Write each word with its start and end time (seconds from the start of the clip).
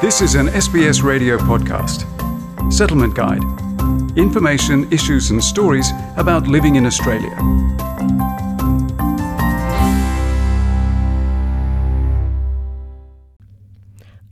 This 0.00 0.22
is 0.22 0.34
an 0.34 0.46
SBS 0.46 1.02
radio 1.02 1.36
podcast. 1.36 2.06
Settlement 2.72 3.14
Guide. 3.14 3.42
Information, 4.16 4.90
issues, 4.90 5.30
and 5.30 5.44
stories 5.44 5.90
about 6.16 6.46
living 6.46 6.76
in 6.76 6.86
Australia. 6.86 7.36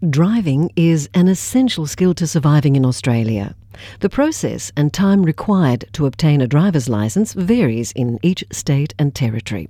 Driving 0.08 0.70
is 0.74 1.10
an 1.12 1.28
essential 1.28 1.86
skill 1.86 2.14
to 2.14 2.26
surviving 2.26 2.74
in 2.74 2.86
Australia. 2.86 3.54
The 4.00 4.08
process 4.08 4.72
and 4.74 4.90
time 4.90 5.22
required 5.22 5.84
to 5.92 6.06
obtain 6.06 6.40
a 6.40 6.46
driver's 6.46 6.88
licence 6.88 7.34
varies 7.34 7.92
in 7.92 8.18
each 8.22 8.42
state 8.50 8.94
and 8.98 9.14
territory. 9.14 9.68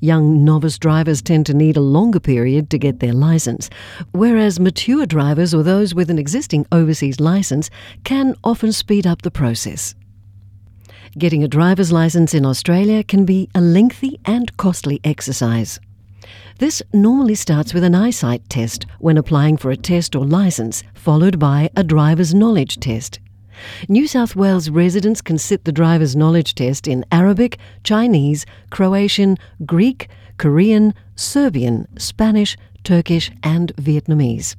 Young 0.00 0.44
novice 0.44 0.78
drivers 0.78 1.22
tend 1.22 1.46
to 1.46 1.54
need 1.54 1.76
a 1.76 1.80
longer 1.80 2.20
period 2.20 2.70
to 2.70 2.78
get 2.78 3.00
their 3.00 3.12
licence, 3.12 3.70
whereas 4.12 4.60
mature 4.60 5.06
drivers 5.06 5.54
or 5.54 5.62
those 5.62 5.94
with 5.94 6.10
an 6.10 6.18
existing 6.18 6.66
overseas 6.72 7.20
licence 7.20 7.70
can 8.04 8.34
often 8.44 8.72
speed 8.72 9.06
up 9.06 9.22
the 9.22 9.30
process. 9.30 9.94
Getting 11.18 11.44
a 11.44 11.48
driver's 11.48 11.92
licence 11.92 12.32
in 12.32 12.46
Australia 12.46 13.04
can 13.04 13.24
be 13.24 13.48
a 13.54 13.60
lengthy 13.60 14.18
and 14.24 14.56
costly 14.56 15.00
exercise. 15.04 15.78
This 16.58 16.82
normally 16.92 17.34
starts 17.34 17.74
with 17.74 17.84
an 17.84 17.94
eyesight 17.94 18.48
test 18.48 18.86
when 18.98 19.18
applying 19.18 19.56
for 19.56 19.70
a 19.70 19.76
test 19.76 20.14
or 20.14 20.24
licence, 20.24 20.82
followed 20.94 21.38
by 21.38 21.68
a 21.76 21.84
driver's 21.84 22.34
knowledge 22.34 22.78
test. 22.78 23.20
New 23.88 24.06
South 24.06 24.36
Wales 24.36 24.70
residents 24.70 25.20
can 25.20 25.38
sit 25.38 25.64
the 25.64 25.72
driver's 25.72 26.16
knowledge 26.16 26.54
test 26.54 26.86
in 26.86 27.04
Arabic, 27.12 27.58
Chinese, 27.84 28.46
Croatian, 28.70 29.36
Greek, 29.66 30.08
Korean, 30.38 30.94
Serbian, 31.16 31.86
Spanish, 31.98 32.56
Turkish, 32.84 33.30
and 33.42 33.74
Vietnamese. 33.76 34.56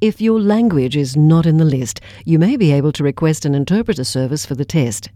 If 0.00 0.20
your 0.20 0.40
language 0.40 0.96
is 0.96 1.16
not 1.16 1.46
in 1.46 1.58
the 1.58 1.64
list, 1.64 2.00
you 2.24 2.38
may 2.38 2.56
be 2.56 2.72
able 2.72 2.92
to 2.92 3.04
request 3.04 3.44
an 3.44 3.54
interpreter 3.54 4.04
service 4.04 4.46
for 4.46 4.54
the 4.54 4.64
test. 4.64 5.10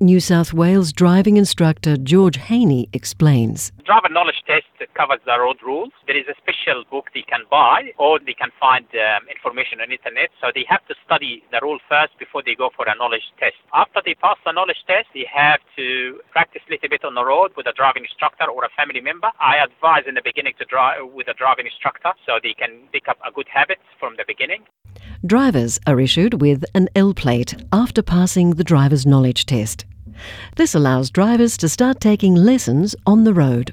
New 0.00 0.20
South 0.20 0.52
Wales 0.52 0.92
driving 0.92 1.36
instructor 1.36 1.96
George 1.96 2.36
Haney 2.36 2.88
explains. 2.92 3.72
Driver 3.84 4.08
knowledge 4.08 4.42
test 4.46 4.66
covers 4.94 5.20
the 5.26 5.38
road 5.38 5.56
rules. 5.64 5.92
There 6.06 6.16
is 6.16 6.26
a 6.28 6.34
special 6.40 6.84
book 6.90 7.10
they 7.14 7.22
can 7.22 7.42
buy 7.50 7.92
or 7.98 8.18
they 8.18 8.34
can 8.34 8.50
find 8.58 8.86
um, 8.94 9.28
information 9.28 9.80
on 9.80 9.90
internet. 9.90 10.30
So 10.40 10.50
they 10.54 10.64
have 10.68 10.86
to 10.88 10.94
study 11.04 11.42
the 11.50 11.60
rule 11.62 11.78
first 11.88 12.18
before 12.18 12.42
they 12.44 12.54
go 12.54 12.70
for 12.76 12.86
a 12.86 12.94
knowledge 12.96 13.26
test. 13.38 13.58
After 13.74 14.00
they 14.04 14.14
pass 14.14 14.36
the 14.44 14.52
knowledge 14.52 14.82
test, 14.86 15.08
they 15.14 15.26
have 15.32 15.60
to 15.76 16.20
practice 16.30 16.62
a 16.68 16.70
little 16.72 16.88
bit 16.88 17.04
on 17.04 17.14
the 17.14 17.24
road 17.24 17.52
with 17.56 17.66
a 17.66 17.72
driving 17.72 18.04
instructor 18.04 18.46
or 18.48 18.64
a 18.64 18.72
family 18.76 19.00
member. 19.00 19.30
I 19.40 19.56
advise 19.58 20.04
in 20.06 20.14
the 20.14 20.22
beginning 20.24 20.54
to 20.58 20.64
drive 20.64 21.00
with 21.12 21.28
a 21.28 21.34
driving 21.34 21.66
instructor 21.66 22.12
so 22.26 22.38
they 22.42 22.54
can 22.54 22.88
pick 22.92 23.08
up 23.08 23.18
a 23.26 23.32
good 23.32 23.48
habits 23.50 23.84
from 23.98 24.14
the 24.16 24.24
beginning. 24.26 24.62
Drivers 25.26 25.80
are 25.86 26.00
issued 26.00 26.40
with 26.40 26.64
an 26.74 26.88
L 26.94 27.14
plate 27.14 27.54
after 27.72 28.02
passing 28.02 28.50
the 28.50 28.64
driver's 28.64 29.06
knowledge 29.06 29.46
test. 29.46 29.63
This 30.56 30.74
allows 30.74 31.10
drivers 31.10 31.56
to 31.58 31.68
start 31.68 32.00
taking 32.00 32.34
lessons 32.34 32.94
on 33.06 33.24
the 33.24 33.34
road. 33.34 33.72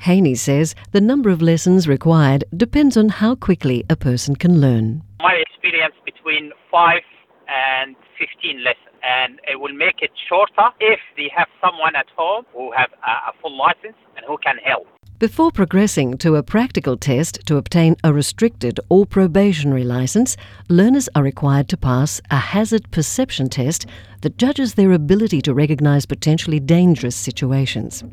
Haney 0.00 0.34
says 0.34 0.74
the 0.92 1.00
number 1.00 1.30
of 1.30 1.40
lessons 1.40 1.88
required 1.88 2.44
depends 2.56 2.96
on 2.96 3.08
how 3.08 3.34
quickly 3.34 3.84
a 3.88 3.96
person 3.96 4.36
can 4.36 4.60
learn. 4.60 5.02
My 5.20 5.34
experience 5.34 5.94
between 6.04 6.52
5 6.70 7.00
and 7.48 7.96
15 8.18 8.62
lessons 8.62 8.86
and 9.02 9.40
it 9.50 9.60
will 9.60 9.72
make 9.72 10.02
it 10.02 10.10
shorter 10.28 10.68
if 10.80 11.00
they 11.16 11.30
have 11.34 11.48
someone 11.60 11.94
at 11.96 12.06
home 12.16 12.44
who 12.52 12.72
have 12.72 12.90
a, 13.06 13.30
a 13.30 13.32
full 13.40 13.56
license 13.56 13.96
and 14.16 14.24
who 14.26 14.36
can 14.38 14.56
help. 14.64 14.86
Before 15.18 15.50
progressing 15.50 16.18
to 16.18 16.36
a 16.36 16.42
practical 16.42 16.98
test 16.98 17.40
to 17.46 17.56
obtain 17.56 17.96
a 18.04 18.12
restricted 18.12 18.78
or 18.90 19.06
probationary 19.06 19.82
licence, 19.82 20.36
learners 20.68 21.08
are 21.14 21.22
required 21.22 21.70
to 21.70 21.78
pass 21.78 22.20
a 22.30 22.36
hazard 22.36 22.90
perception 22.90 23.48
test 23.48 23.86
that 24.20 24.36
judges 24.36 24.74
their 24.74 24.92
ability 24.92 25.40
to 25.40 25.54
recognise 25.54 26.04
potentially 26.04 26.60
dangerous 26.60 27.16
situations. 27.16 28.04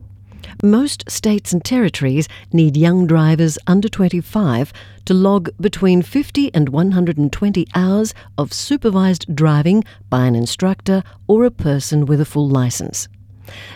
Most 0.64 1.04
states 1.12 1.52
and 1.52 1.62
territories 1.66 2.30
need 2.54 2.78
young 2.78 3.06
drivers 3.06 3.58
under 3.68 3.90
25 3.90 4.72
to 5.04 5.14
log 5.14 5.50
between 5.60 6.04
50 6.04 6.54
and 6.56 6.70
120 6.70 7.68
hours 7.76 8.14
of 8.38 8.54
supervised 8.54 9.36
driving 9.36 9.84
by 10.10 10.26
an 10.26 10.36
instructor 10.36 11.04
or 11.28 11.44
a 11.44 11.52
person 11.52 12.06
with 12.06 12.22
a 12.22 12.26
full 12.26 12.48
licence. 12.48 13.10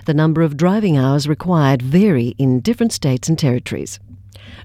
The 0.06 0.14
number 0.14 0.42
of 0.42 0.58
driving 0.58 0.98
hours 0.98 1.28
required 1.28 1.82
vary 1.82 2.36
in 2.38 2.62
different 2.62 2.94
states 2.94 3.30
and 3.30 3.38
territories. 3.38 4.00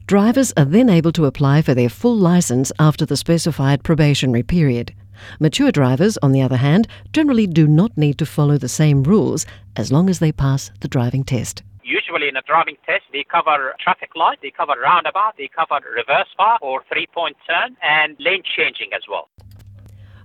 Drivers 0.07 0.53
are 0.57 0.65
then 0.65 0.89
able 0.89 1.13
to 1.13 1.27
apply 1.27 1.63
for 1.63 1.75
their 1.75 1.89
full 1.89 2.17
licence 2.17 2.73
after 2.79 3.07
the 3.07 3.17
specified 3.17 3.83
probationary 3.83 4.43
period. 4.43 4.95
Mature 5.39 5.71
drivers, 5.71 6.19
on 6.23 6.33
the 6.33 6.43
other 6.43 6.57
hand, 6.57 6.89
generally 7.13 7.47
do 7.47 7.67
not 7.67 7.97
need 7.97 8.19
to 8.19 8.27
follow 8.27 8.59
the 8.59 8.69
same 8.69 9.03
rules 9.03 9.47
as 9.77 9.93
long 9.93 10.11
as 10.11 10.19
they 10.19 10.33
pass 10.33 10.71
the 10.81 10.89
driving 10.89 11.25
test. 11.25 11.63
Usually 11.85 12.29
in 12.29 12.37
a 12.37 12.43
driving 12.43 12.77
test, 12.87 13.03
they 13.13 13.25
cover 13.25 13.75
traffic 13.81 14.11
light, 14.17 14.39
they 14.43 14.51
cover 14.51 14.75
roundabout, 14.83 15.35
they 15.37 15.49
cover 15.49 15.81
reverse 15.95 16.29
park 16.37 16.63
or 16.63 16.83
three-point 16.93 17.37
turn, 17.49 17.77
and 17.83 18.17
lane 18.19 18.43
changing 18.57 18.91
as 18.95 19.03
well. 19.09 19.29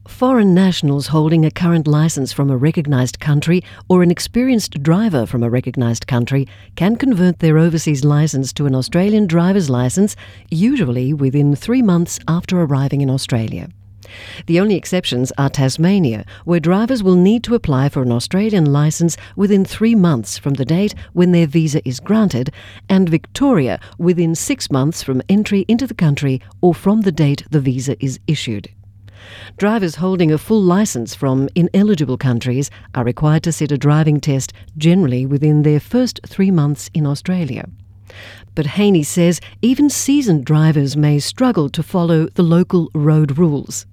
Foreign 0.08 0.56
nationals 0.56 1.08
holding 1.08 1.46
a 1.46 1.52
current 1.52 1.86
licence 1.86 2.34
from 2.34 2.50
a 2.50 2.58
recognised 2.58 3.20
country 3.20 3.62
or 3.88 4.02
an 4.02 4.10
experienced 4.10 4.82
driver 4.82 5.28
from 5.28 5.44
a 5.44 5.50
recognised 5.50 6.08
country 6.08 6.48
can 6.76 6.96
convert 6.96 7.38
their 7.38 7.58
overseas 7.60 8.04
licence 8.04 8.52
to 8.54 8.66
an 8.66 8.74
Australian 8.74 9.28
driver's 9.28 9.70
licence, 9.70 10.16
usually 10.50 11.14
within 11.14 11.56
three 11.56 11.84
months 11.84 12.20
after 12.28 12.60
arriving 12.60 13.02
in 13.02 13.12
Australia. 13.12 13.70
The 14.48 14.60
only 14.60 14.76
exceptions 14.76 15.32
are 15.38 15.50
Tasmania, 15.50 16.26
where 16.46 16.62
drivers 16.62 17.04
will 17.04 17.16
need 17.16 17.44
to 17.44 17.54
apply 17.54 17.90
for 17.90 18.02
an 18.02 18.12
Australian 18.12 18.72
licence 18.72 19.18
within 19.36 19.66
three 19.66 19.94
months 19.94 20.38
from 20.38 20.56
the 20.56 20.66
date 20.66 20.96
when 21.14 21.32
their 21.32 21.48
visa 21.48 21.88
is 21.88 22.00
granted, 22.00 22.52
and 22.90 23.10
Victoria 23.10 23.80
within 24.00 24.34
six 24.34 24.72
months 24.72 25.04
from 25.04 25.22
entry 25.30 25.66
into 25.68 25.86
the 25.86 25.94
country 25.94 26.42
or 26.62 26.74
from 26.74 27.02
the 27.02 27.12
date 27.12 27.44
the 27.52 27.60
visa 27.60 28.04
is 28.04 28.20
issued. 28.26 28.70
Drivers 29.58 29.96
holding 29.96 30.32
a 30.32 30.38
full 30.38 30.62
licence 30.62 31.16
from 31.16 31.50
ineligible 31.56 32.18
countries 32.18 32.70
are 32.94 33.04
required 33.04 33.44
to 33.44 33.52
sit 33.52 33.72
a 33.72 33.78
driving 33.78 34.20
test 34.20 34.54
generally 34.78 35.26
within 35.26 35.64
their 35.64 35.80
first 35.80 36.20
three 36.26 36.52
months 36.52 36.90
in 36.94 37.06
Australia. 37.06 37.68
But 38.56 38.68
Haney 38.68 39.04
says 39.04 39.42
even 39.62 39.90
seasoned 39.90 40.46
drivers 40.46 40.96
may 40.96 41.20
struggle 41.20 41.70
to 41.70 41.84
follow 41.84 42.28
the 42.28 42.44
local 42.44 42.90
road 42.94 43.38
rules. 43.38 43.86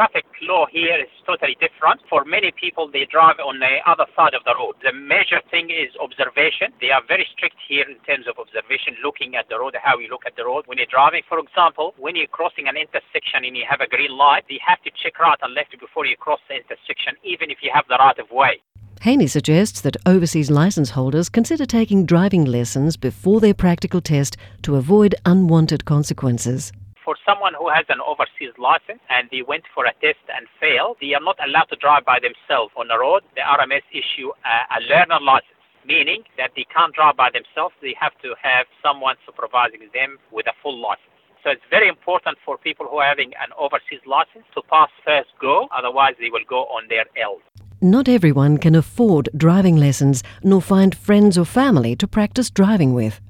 Traffic 0.00 0.24
law 0.48 0.64
here 0.64 0.96
is 0.96 1.12
totally 1.28 1.60
different. 1.60 2.00
For 2.08 2.24
many 2.24 2.56
people, 2.56 2.88
they 2.88 3.04
drive 3.04 3.36
on 3.36 3.60
the 3.60 3.84
other 3.84 4.08
side 4.16 4.32
of 4.32 4.40
the 4.48 4.56
road. 4.56 4.80
The 4.80 4.96
major 4.96 5.44
thing 5.52 5.68
is 5.68 5.92
observation. 6.00 6.72
They 6.80 6.88
are 6.88 7.04
very 7.06 7.28
strict 7.36 7.60
here 7.68 7.84
in 7.84 8.00
terms 8.08 8.24
of 8.24 8.40
observation, 8.40 8.96
looking 9.04 9.36
at 9.36 9.50
the 9.50 9.60
road, 9.60 9.76
how 9.76 9.98
you 9.98 10.08
look 10.08 10.24
at 10.24 10.36
the 10.40 10.46
road. 10.48 10.64
When 10.64 10.78
you're 10.78 10.88
driving, 10.88 11.20
for 11.28 11.38
example, 11.38 11.92
when 11.98 12.16
you're 12.16 12.32
crossing 12.32 12.64
an 12.66 12.80
intersection 12.80 13.44
and 13.44 13.54
you 13.54 13.68
have 13.68 13.82
a 13.84 13.88
green 13.92 14.16
light, 14.16 14.48
you 14.48 14.58
have 14.66 14.80
to 14.88 14.90
check 14.96 15.20
right 15.20 15.36
and 15.42 15.52
left 15.52 15.78
before 15.78 16.06
you 16.06 16.16
cross 16.16 16.40
the 16.48 16.56
intersection, 16.56 17.12
even 17.22 17.50
if 17.50 17.58
you 17.60 17.68
have 17.68 17.84
the 17.92 18.00
right 18.00 18.18
of 18.18 18.30
way. 18.30 18.56
Haney 19.02 19.26
suggests 19.26 19.82
that 19.82 19.98
overseas 20.06 20.50
licence 20.50 20.96
holders 20.96 21.28
consider 21.28 21.66
taking 21.66 22.06
driving 22.06 22.46
lessons 22.46 22.96
before 22.96 23.38
their 23.38 23.52
practical 23.52 24.00
test 24.00 24.38
to 24.62 24.76
avoid 24.76 25.14
unwanted 25.26 25.84
consequences 25.84 26.72
for 27.04 27.16
someone 27.24 27.54
who 27.54 27.68
has 27.68 27.86
an 27.88 28.00
overseas 28.04 28.52
license 28.58 29.00
and 29.08 29.28
they 29.30 29.42
went 29.42 29.64
for 29.74 29.84
a 29.86 29.94
test 30.00 30.22
and 30.28 30.46
failed, 30.60 30.96
they 31.00 31.14
are 31.14 31.24
not 31.24 31.36
allowed 31.40 31.68
to 31.72 31.76
drive 31.76 32.04
by 32.04 32.18
themselves 32.20 32.72
on 32.76 32.88
the 32.88 32.98
road. 32.98 33.22
The 33.34 33.44
RMS 33.44 33.84
issue 33.90 34.30
a, 34.44 34.56
a 34.76 34.80
learner 34.88 35.20
license, 35.20 35.60
meaning 35.86 36.24
that 36.36 36.52
they 36.56 36.66
can't 36.68 36.94
drive 36.94 37.16
by 37.16 37.30
themselves. 37.32 37.74
They 37.80 37.96
have 37.98 38.12
to 38.22 38.34
have 38.42 38.66
someone 38.82 39.16
supervising 39.24 39.88
them 39.92 40.18
with 40.30 40.46
a 40.46 40.54
full 40.62 40.76
license. 40.76 41.08
So 41.42 41.50
it's 41.50 41.64
very 41.70 41.88
important 41.88 42.36
for 42.44 42.58
people 42.58 42.86
who 42.86 42.98
are 42.98 43.08
having 43.08 43.32
an 43.40 43.48
overseas 43.58 44.04
license 44.04 44.44
to 44.54 44.60
pass 44.68 44.90
first 45.04 45.30
go, 45.40 45.68
otherwise 45.72 46.14
they 46.20 46.28
will 46.28 46.44
go 46.46 46.68
on 46.68 46.84
their 46.88 47.06
L. 47.16 47.40
Not 47.80 48.08
everyone 48.08 48.58
can 48.58 48.74
afford 48.74 49.30
driving 49.34 49.76
lessons 49.76 50.22
nor 50.42 50.60
find 50.60 50.94
friends 50.94 51.38
or 51.38 51.46
family 51.46 51.96
to 51.96 52.06
practice 52.06 52.50
driving 52.50 52.92
with. 52.92 53.20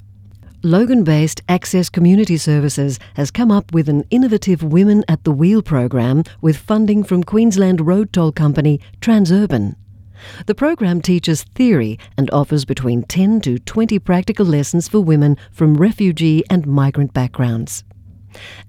Logan 0.62 1.04
based 1.04 1.40
Access 1.48 1.88
Community 1.88 2.36
Services 2.36 2.98
has 3.14 3.30
come 3.30 3.50
up 3.50 3.72
with 3.72 3.88
an 3.88 4.04
innovative 4.10 4.62
Women 4.62 5.02
at 5.08 5.24
the 5.24 5.32
Wheel 5.32 5.62
program 5.62 6.22
with 6.42 6.58
funding 6.58 7.02
from 7.02 7.24
Queensland 7.24 7.86
road 7.86 8.12
toll 8.12 8.30
company 8.30 8.78
Transurban. 9.00 9.76
The 10.44 10.54
program 10.54 11.00
teaches 11.00 11.44
theory 11.54 11.98
and 12.18 12.30
offers 12.30 12.66
between 12.66 13.04
10 13.04 13.40
to 13.40 13.58
20 13.58 13.98
practical 14.00 14.44
lessons 14.44 14.86
for 14.86 15.00
women 15.00 15.38
from 15.50 15.78
refugee 15.78 16.44
and 16.50 16.66
migrant 16.66 17.14
backgrounds. 17.14 17.82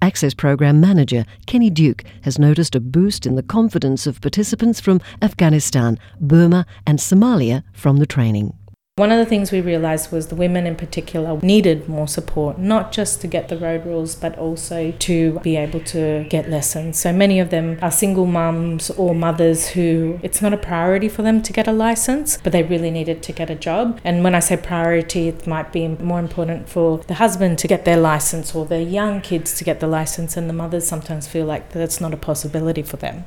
Access 0.02 0.34
Program 0.34 0.80
Manager 0.80 1.26
Kenny 1.46 1.70
Duke 1.70 2.06
has 2.22 2.40
noticed 2.40 2.74
a 2.74 2.80
boost 2.80 3.26
in 3.26 3.36
the 3.36 3.44
confidence 3.44 4.08
of 4.08 4.22
participants 4.22 4.80
from 4.80 5.02
Afghanistan, 5.22 6.00
Burma, 6.22 6.66
and 6.88 7.00
Somalia 7.00 7.64
from 7.74 7.98
the 7.98 8.06
training. 8.06 8.54
One 8.98 9.10
of 9.10 9.20
the 9.20 9.26
things 9.26 9.54
we 9.54 9.62
realised 9.62 10.12
was 10.12 10.28
the 10.28 10.36
women 10.36 10.68
in 10.68 10.76
particular 10.76 11.40
needed 11.42 11.88
more 11.88 12.10
support, 12.10 12.60
not 12.60 12.92
just 12.92 13.22
to 13.22 13.28
get 13.28 13.48
the 13.48 13.58
road 13.58 13.86
rules, 13.86 14.16
but 14.16 14.38
also 14.38 14.92
to 14.92 15.40
be 15.40 15.56
able 15.56 15.80
to 15.86 16.26
get 16.30 16.50
lessons. 16.50 17.00
So 17.00 17.14
many 17.14 17.40
of 17.40 17.52
them 17.52 17.80
are 17.82 17.90
single 17.90 18.26
mums 18.26 18.90
or 18.92 19.16
mothers 19.16 19.70
who 19.70 20.20
it's 20.22 20.42
not 20.42 20.54
a 20.54 20.58
priority 20.58 21.08
for 21.08 21.22
them 21.22 21.42
to 21.42 21.54
get 21.54 21.70
a 21.70 21.72
license, 21.72 22.38
but 22.44 22.52
they 22.52 22.64
really 22.64 22.92
needed 22.92 23.24
to 23.24 23.32
get 23.32 23.50
a 23.50 23.56
job. 23.56 24.02
And 24.04 24.26
when 24.26 24.36
I 24.36 24.40
say 24.42 24.58
priority, 24.58 25.30
it 25.30 25.48
might 25.48 25.72
be 25.72 25.88
more 25.88 26.20
important 26.20 26.68
for 26.68 26.98
the 26.98 27.14
husband 27.14 27.60
to 27.60 27.70
get 27.70 27.86
their 27.86 27.98
license 27.98 28.54
or 28.54 28.66
their 28.66 28.82
young 28.82 29.22
kids 29.22 29.58
to 29.58 29.64
get 29.64 29.80
the 29.80 29.88
license, 29.88 30.36
and 30.36 30.50
the 30.50 30.54
mothers 30.54 30.86
sometimes 30.86 31.28
feel 31.28 31.46
like 31.46 31.72
that's 31.72 32.02
not 32.02 32.14
a 32.14 32.18
possibility 32.18 32.84
for 32.84 32.98
them. 32.98 33.24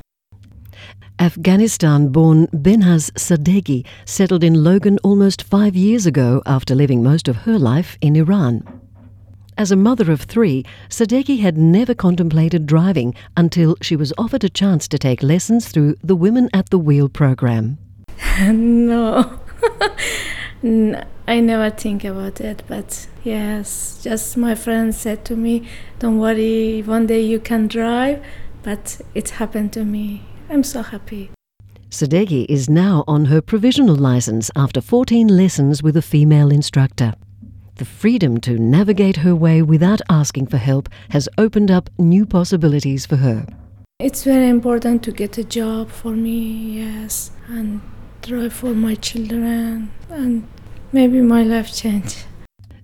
Afghanistan 1.19 2.09
born 2.09 2.47
Behnaz 2.47 3.09
Sadeghi 3.11 3.85
settled 4.03 4.43
in 4.43 4.65
Logan 4.65 4.99
almost 5.01 5.43
five 5.43 5.73
years 5.75 6.05
ago 6.05 6.41
after 6.45 6.75
living 6.75 7.01
most 7.01 7.29
of 7.29 7.37
her 7.37 7.57
life 7.57 7.97
in 8.01 8.17
Iran. 8.17 8.63
As 9.57 9.71
a 9.71 9.77
mother 9.77 10.11
of 10.11 10.21
three, 10.23 10.65
Sadeghi 10.89 11.39
had 11.39 11.57
never 11.57 11.93
contemplated 11.93 12.65
driving 12.65 13.15
until 13.37 13.77
she 13.81 13.95
was 13.95 14.11
offered 14.17 14.43
a 14.43 14.49
chance 14.49 14.89
to 14.89 14.97
take 14.97 15.23
lessons 15.23 15.69
through 15.69 15.95
the 16.03 16.17
Women 16.17 16.49
at 16.53 16.69
the 16.69 16.79
Wheel 16.79 17.07
program. 17.07 17.77
no. 18.41 19.39
I 21.27 21.39
never 21.39 21.69
think 21.69 22.03
about 22.03 22.41
it, 22.41 22.63
but 22.67 23.07
yes, 23.23 24.01
just 24.03 24.35
my 24.35 24.53
friend 24.53 24.93
said 24.93 25.23
to 25.25 25.37
me, 25.37 25.65
Don't 25.99 26.19
worry, 26.19 26.81
one 26.81 27.07
day 27.07 27.21
you 27.21 27.39
can 27.39 27.67
drive, 27.67 28.21
but 28.63 28.99
it 29.13 29.29
happened 29.29 29.71
to 29.73 29.85
me. 29.85 30.23
I'm 30.49 30.63
so 30.63 30.81
happy. 30.81 31.31
Sadeghi 31.89 32.45
is 32.49 32.69
now 32.69 33.03
on 33.07 33.25
her 33.25 33.41
provisional 33.41 33.95
license 33.95 34.51
after 34.55 34.81
14 34.81 35.27
lessons 35.27 35.81
with 35.81 35.95
a 35.95 36.01
female 36.01 36.51
instructor. 36.51 37.13
The 37.75 37.85
freedom 37.85 38.39
to 38.41 38.57
navigate 38.57 39.17
her 39.17 39.35
way 39.35 39.61
without 39.61 40.01
asking 40.09 40.47
for 40.47 40.57
help 40.57 40.89
has 41.09 41.29
opened 41.37 41.71
up 41.71 41.89
new 41.97 42.25
possibilities 42.25 43.05
for 43.05 43.17
her. 43.17 43.45
It's 43.99 44.23
very 44.23 44.49
important 44.49 45.03
to 45.03 45.11
get 45.11 45.37
a 45.37 45.43
job 45.43 45.89
for 45.89 46.11
me, 46.11 46.79
yes, 46.79 47.31
and 47.47 47.81
drive 48.21 48.53
for 48.53 48.73
my 48.73 48.95
children, 48.95 49.91
and 50.09 50.47
maybe 50.91 51.21
my 51.21 51.43
life 51.43 51.73
change. 51.73 52.25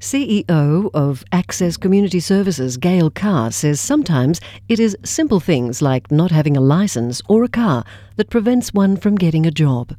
CEO 0.02 0.90
of 0.96 1.24
Access 1.32 1.78
Community 1.78 2.20
Services, 2.20 2.76
Gail 2.76 3.12
Ker, 3.12 3.52
says 3.52 3.80
sometimes 3.80 4.42
it 4.68 4.80
is 4.80 4.98
simple 5.04 5.40
things 5.40 5.80
like 5.80 6.12
not 6.12 6.32
having 6.32 6.58
a 6.58 6.62
license 6.62 7.22
or 7.30 7.44
a 7.44 7.48
car 7.48 7.86
that 8.16 8.32
prevents 8.32 8.74
one 8.74 8.98
from 8.98 9.16
getting 9.16 9.46
a 9.46 9.52
job. 9.52 9.96